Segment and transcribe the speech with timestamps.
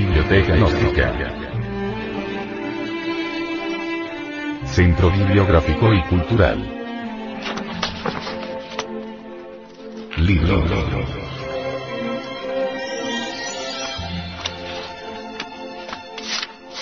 [0.00, 1.12] Biblioteca Gnóstica.
[4.64, 6.58] Centro Bibliográfico y Cultural.
[10.16, 10.64] Libro.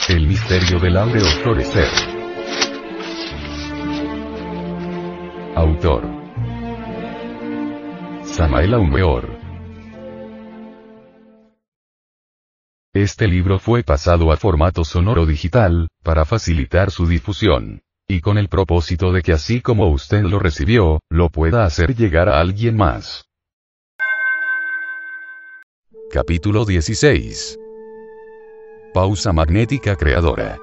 [0.08, 1.88] El misterio del áureo florecer.
[5.56, 6.04] Autor.
[8.22, 9.37] Samael Aumeor.
[13.00, 17.80] Este libro fue pasado a formato sonoro digital, para facilitar su difusión.
[18.08, 22.28] Y con el propósito de que así como usted lo recibió, lo pueda hacer llegar
[22.28, 23.24] a alguien más.
[26.10, 27.56] Capítulo 16.
[28.92, 30.58] Pausa magnética creadora.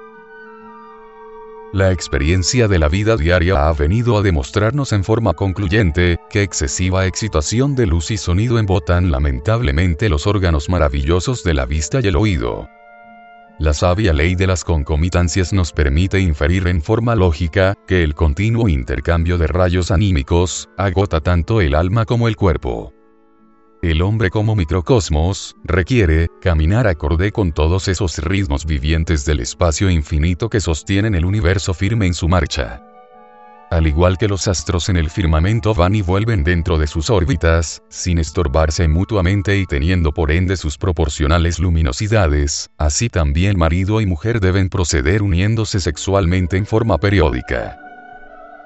[1.76, 7.04] La experiencia de la vida diaria ha venido a demostrarnos en forma concluyente, que excesiva
[7.04, 12.16] excitación de luz y sonido embotan lamentablemente los órganos maravillosos de la vista y el
[12.16, 12.66] oído.
[13.58, 18.70] La sabia ley de las concomitancias nos permite inferir en forma lógica, que el continuo
[18.70, 22.95] intercambio de rayos anímicos, agota tanto el alma como el cuerpo.
[23.82, 30.48] El hombre como microcosmos, requiere, caminar acorde con todos esos ritmos vivientes del espacio infinito
[30.48, 32.82] que sostienen el universo firme en su marcha.
[33.70, 37.82] Al igual que los astros en el firmamento van y vuelven dentro de sus órbitas,
[37.90, 44.40] sin estorbarse mutuamente y teniendo por ende sus proporcionales luminosidades, así también marido y mujer
[44.40, 47.85] deben proceder uniéndose sexualmente en forma periódica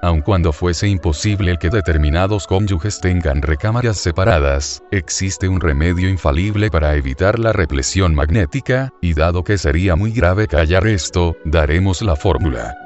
[0.03, 6.95] aun cuando fuese imposible que determinados cónyuges tengan recámaras separadas, existe un remedio infalible para
[6.97, 12.77] evitar la represión magnética, y dado que sería muy grave callar esto, daremos la fórmula.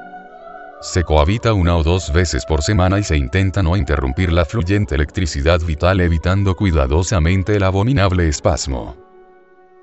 [0.81, 4.95] Se cohabita una o dos veces por semana y se intenta no interrumpir la fluyente
[4.95, 8.95] electricidad vital evitando cuidadosamente el abominable espasmo.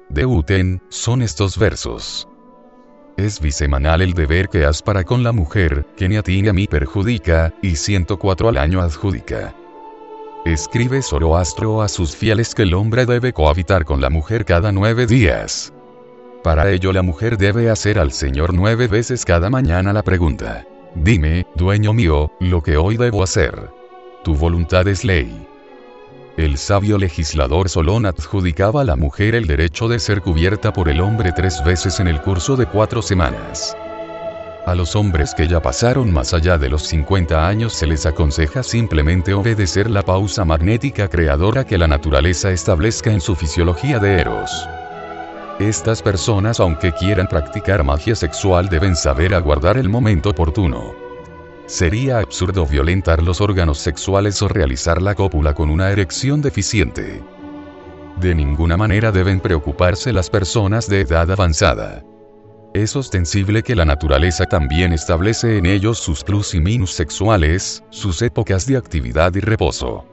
[0.09, 2.27] De Uten, son estos versos.
[3.21, 6.47] Es bisemanal el deber que has para con la mujer, que ni a ti ni
[6.47, 9.53] a mí perjudica, y 104 al año adjudica.
[10.43, 15.05] Escribe Zoroastro a sus fieles que el hombre debe cohabitar con la mujer cada nueve
[15.05, 15.71] días.
[16.43, 20.65] Para ello la mujer debe hacer al Señor nueve veces cada mañana la pregunta.
[20.95, 23.69] Dime, dueño mío, lo que hoy debo hacer.
[24.23, 25.47] Tu voluntad es ley.
[26.37, 31.01] El sabio legislador Solón adjudicaba a la mujer el derecho de ser cubierta por el
[31.01, 33.75] hombre tres veces en el curso de cuatro semanas.
[34.65, 38.63] A los hombres que ya pasaron más allá de los 50 años se les aconseja
[38.63, 44.51] simplemente obedecer la pausa magnética creadora que la naturaleza establezca en su fisiología de Eros.
[45.59, 51.10] Estas personas aunque quieran practicar magia sexual deben saber aguardar el momento oportuno.
[51.71, 57.23] Sería absurdo violentar los órganos sexuales o realizar la cópula con una erección deficiente.
[58.19, 62.03] De ninguna manera deben preocuparse las personas de edad avanzada.
[62.73, 68.21] Es ostensible que la naturaleza también establece en ellos sus plus y minus sexuales, sus
[68.21, 70.05] épocas de actividad y reposo.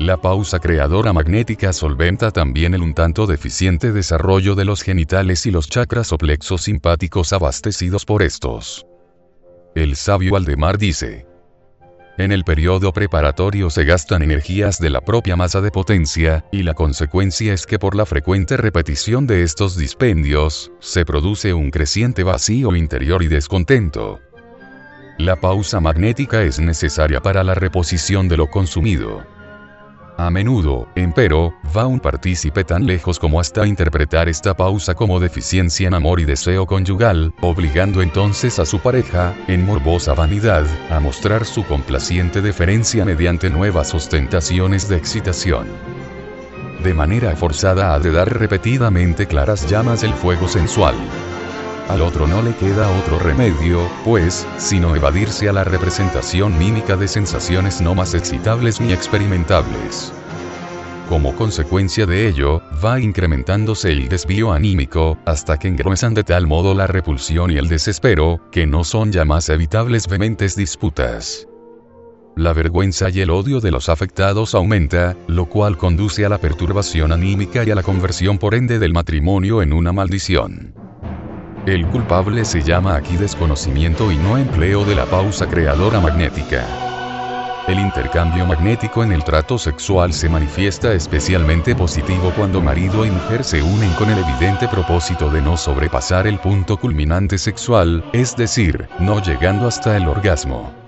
[0.00, 5.52] La pausa creadora magnética solventa también el un tanto deficiente desarrollo de los genitales y
[5.52, 8.84] los chakras o plexos simpáticos abastecidos por estos.
[9.74, 11.26] El sabio Aldemar dice,
[12.16, 16.74] en el periodo preparatorio se gastan energías de la propia masa de potencia, y la
[16.74, 22.76] consecuencia es que por la frecuente repetición de estos dispendios, se produce un creciente vacío
[22.76, 24.20] interior y descontento.
[25.18, 29.26] La pausa magnética es necesaria para la reposición de lo consumido.
[30.16, 35.88] A menudo, empero, va un partícipe tan lejos como hasta interpretar esta pausa como deficiencia
[35.88, 41.44] en amor y deseo conyugal, obligando entonces a su pareja, en morbosa vanidad, a mostrar
[41.44, 45.66] su complaciente deferencia mediante nuevas ostentaciones de excitación.
[46.84, 50.94] De manera forzada ha de dar repetidamente claras llamas el fuego sensual
[51.88, 57.08] al otro no le queda otro remedio, pues, sino evadirse a la representación mímica de
[57.08, 60.12] sensaciones no más excitables ni experimentables.
[61.08, 66.74] Como consecuencia de ello, va incrementándose el desvío anímico, hasta que engruesan de tal modo
[66.74, 71.46] la repulsión y el desespero, que no son ya más evitables vehementes disputas.
[72.36, 77.12] La vergüenza y el odio de los afectados aumenta, lo cual conduce a la perturbación
[77.12, 80.83] anímica y a la conversión por ende del matrimonio en una maldición.
[81.66, 86.66] El culpable se llama aquí desconocimiento y no empleo de la pausa creadora magnética.
[87.66, 93.42] El intercambio magnético en el trato sexual se manifiesta especialmente positivo cuando marido y mujer
[93.42, 98.86] se unen con el evidente propósito de no sobrepasar el punto culminante sexual, es decir,
[98.98, 100.83] no llegando hasta el orgasmo.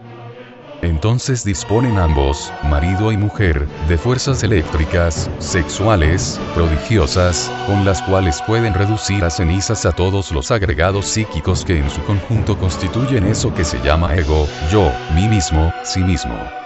[0.82, 8.74] Entonces disponen ambos, marido y mujer, de fuerzas eléctricas, sexuales, prodigiosas, con las cuales pueden
[8.74, 13.64] reducir a cenizas a todos los agregados psíquicos que en su conjunto constituyen eso que
[13.64, 16.65] se llama ego, yo, mí mismo, sí mismo.